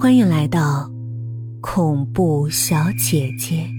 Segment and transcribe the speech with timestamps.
[0.00, 0.90] 欢迎来到
[1.60, 3.70] 恐怖小姐姐。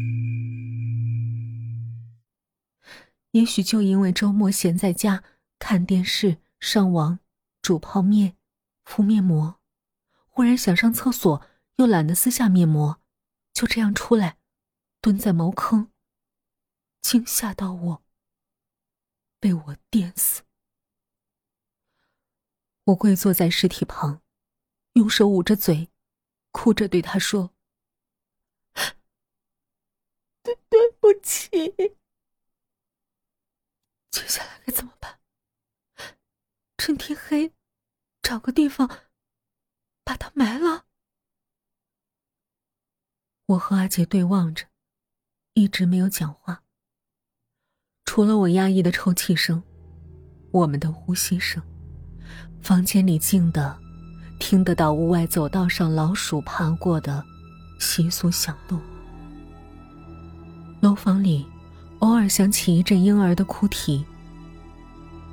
[3.32, 5.24] 也许就因为周末闲在家
[5.58, 7.18] 看电视、上网、
[7.64, 8.38] 煮泡面、
[8.86, 9.60] 敷面膜，
[10.28, 11.42] 忽然想上厕所
[11.78, 13.02] 又懒得撕下面膜，
[13.52, 14.38] 就这样出来，
[15.02, 15.90] 蹲在茅坑，
[17.02, 18.04] 惊吓到我，
[19.40, 20.44] 被我电死。
[22.84, 24.22] 我跪坐在尸体旁，
[24.94, 25.90] 用手捂着嘴。
[26.52, 27.54] 哭着对他说
[30.44, 31.50] ：“对对不起。”
[34.12, 35.20] 接下来该怎么办？
[36.78, 37.54] 趁天黑，
[38.22, 38.88] 找个地方
[40.04, 40.86] 把他埋了。
[43.46, 44.68] 我和阿杰对望着，
[45.54, 46.64] 一直没有讲话。
[48.04, 49.64] 除了我压抑的抽泣声，
[50.52, 51.64] 我们的呼吸声，
[52.62, 53.80] 房间里静的。
[54.42, 57.24] 听得到屋外走道上老鼠爬过的
[57.80, 58.82] 窸窣响动，
[60.82, 61.46] 楼房里
[62.00, 64.04] 偶尔响起一阵婴儿的哭啼。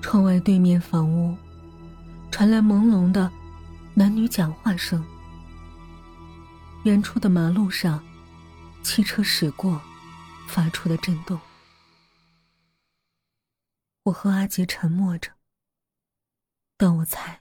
[0.02, 1.34] 窗外对面房屋
[2.30, 3.32] 传来朦胧的
[3.94, 5.02] 男女讲话声。
[6.84, 8.04] 远处的马路上，
[8.82, 9.80] 汽车驶过
[10.46, 11.40] 发出的震动。
[14.04, 15.32] 我和阿杰沉默着，
[16.76, 17.40] 但我猜。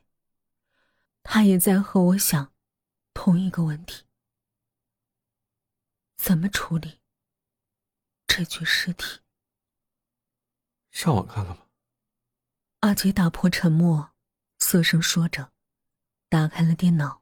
[1.30, 2.53] 他也在和我想
[3.14, 4.06] 同一个问题：
[6.16, 7.02] 怎么处理
[8.25, 9.20] 这具尸体？
[10.89, 11.67] 上网看看吧。
[12.80, 14.14] 阿杰打破沉默，
[14.59, 15.52] 涩声说着，
[16.30, 17.22] 打开了电脑。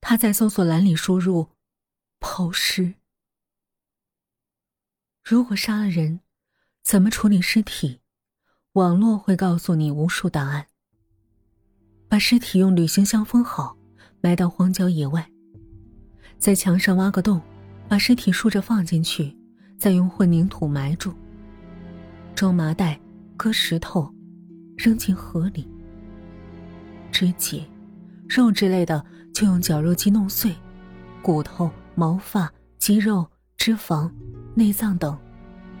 [0.00, 1.56] 他在搜索栏里输入
[2.20, 2.94] “抛尸”。
[5.24, 6.20] 如果杀了人，
[6.84, 8.02] 怎么处理尸体？
[8.74, 10.69] 网络会告诉你无数答案。
[12.10, 13.76] 把尸体用旅行箱封好，
[14.20, 15.24] 埋到荒郊野外。
[16.38, 17.40] 在墙上挖个洞，
[17.88, 19.32] 把尸体竖着放进去，
[19.78, 21.14] 再用混凝土埋住。
[22.34, 23.00] 装麻袋，
[23.36, 24.12] 搁石头，
[24.76, 25.70] 扔进河里。
[27.12, 27.64] 肢解、
[28.28, 30.52] 肉之类的就用绞肉机弄碎，
[31.22, 33.24] 骨头、毛发、肌肉、
[33.56, 34.10] 脂肪、
[34.56, 35.16] 内脏等，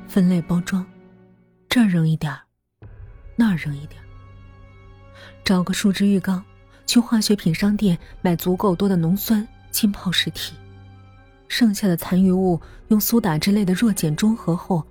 [0.06, 0.86] 分类包装，
[1.68, 2.38] 这儿扔一点儿，
[3.34, 4.09] 那儿扔一点儿。
[5.44, 6.44] 找个树脂浴缸，
[6.86, 10.54] 去化学品商店买足够多的浓酸浸泡尸体，
[11.48, 14.86] 剩下的残余物用苏打之类的弱碱中和后，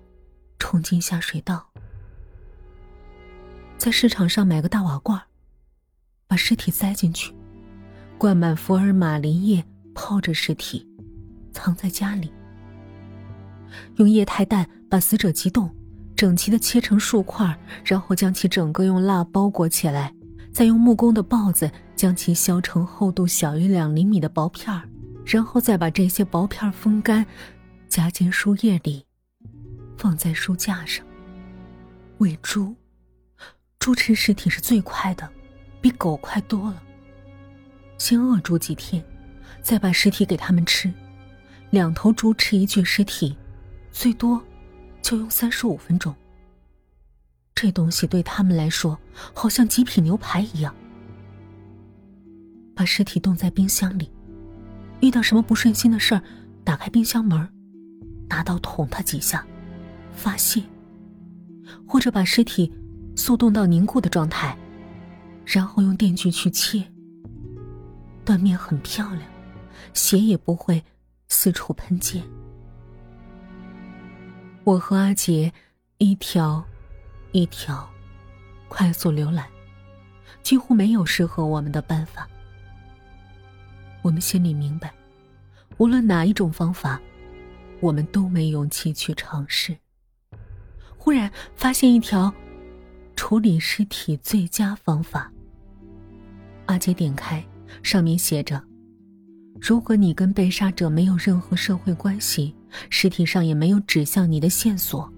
[0.57, 1.66] 冲进下水道。
[3.78, 5.22] 在市场上买个大瓦罐，
[6.28, 7.34] 把尸体塞进去，
[8.18, 9.63] 灌满福尔马林液，
[9.95, 10.85] 泡着尸体，
[11.53, 12.31] 藏在家里。
[13.95, 15.73] 用液态氮把死者急冻，
[16.16, 20.13] 整齐的切成数块，然后将其整个用蜡包裹起来。
[20.51, 24.87] 再用木工的刨子将其削成厚度小于两厘米的薄片儿，
[25.25, 27.25] 然后再把这些薄片风干，
[27.87, 29.05] 夹进书页里，
[29.97, 31.05] 放在书架上。
[32.17, 32.75] 喂猪，
[33.77, 35.29] 猪吃尸体是最快的，
[35.79, 36.83] 比狗快多了。
[37.97, 39.03] 先饿猪几天，
[39.61, 40.91] 再把尸体给他们吃。
[41.69, 43.38] 两头猪吃一具尸体，
[43.91, 44.41] 最多
[45.01, 46.13] 就用三十五分钟。
[47.61, 48.97] 这东西对他们来说，
[49.33, 50.73] 好像极品牛排一样。
[52.73, 54.09] 把尸体冻在冰箱里，
[55.01, 56.23] 遇到什么不顺心的事儿，
[56.63, 57.49] 打开冰箱门，
[58.29, 59.45] 拿刀捅他几下，
[60.13, 60.61] 发泄；
[61.85, 62.71] 或者把尸体
[63.13, 64.57] 速冻到凝固的状态，
[65.45, 66.81] 然后用电锯去切。
[68.23, 69.23] 断面很漂亮，
[69.93, 70.81] 血也不会
[71.27, 72.23] 四处喷溅。
[74.63, 75.51] 我和阿杰
[75.97, 76.65] 一条。
[77.31, 77.88] 一条，
[78.67, 79.45] 快速浏览，
[80.41, 82.28] 几乎没有适合我们的办法。
[84.01, 84.91] 我们心里明白，
[85.78, 87.00] 无论哪一种方法，
[87.81, 89.78] 我们都没勇气去尝试。
[90.97, 92.34] 忽然发现一条
[93.16, 95.31] 处理尸体最佳方法。
[96.66, 97.45] 阿杰点开，
[97.83, 98.62] 上面写着
[99.62, 102.56] ：“如果你跟被杀者没有任何社会关系，
[102.89, 105.12] 尸体上也没有指向你的线索。”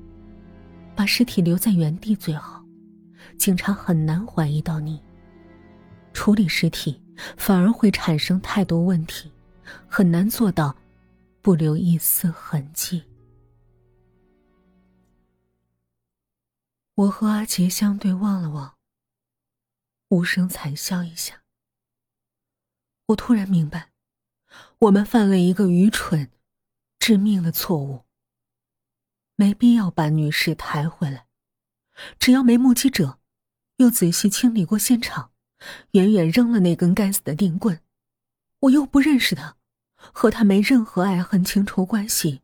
[0.96, 2.64] 把尸体留在原地最好，
[3.38, 5.02] 警察很难怀疑到你。
[6.14, 7.02] 处理尸体
[7.38, 9.32] 反而会产生太多问题，
[9.88, 10.76] 很难做到
[11.42, 13.04] 不留一丝痕迹。
[16.96, 18.76] 我和阿杰相对望了望，
[20.10, 21.42] 无声惨笑一下。
[23.08, 23.92] 我突然明白，
[24.80, 26.30] 我们犯了一个愚蠢、
[27.00, 28.04] 致命的错误。
[29.42, 31.26] 没必要把女士抬回来，
[32.20, 33.20] 只要没目击者，
[33.78, 35.34] 又仔细清理过现场，
[35.94, 37.82] 远远扔了那根该死的电棍，
[38.60, 39.58] 我又不认识他，
[39.96, 42.44] 和他没任何爱恨情仇关系。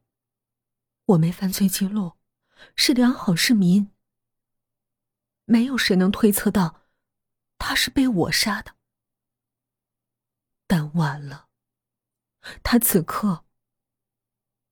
[1.06, 2.14] 我没犯罪记录，
[2.76, 3.92] 是良好市民。
[5.46, 6.82] 没有谁能推测到，
[7.60, 8.74] 他是被我杀的。
[10.66, 11.48] 但晚了，
[12.64, 13.46] 他此刻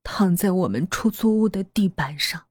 [0.05, 2.43] 躺在我们出租屋的地板上。